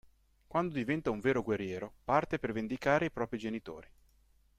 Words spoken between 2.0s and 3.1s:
parte per vendicare